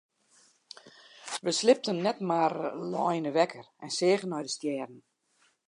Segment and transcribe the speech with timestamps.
[1.43, 2.53] Wy sliepten net mar
[2.91, 4.99] leine wekker en seagen nei de stjerren.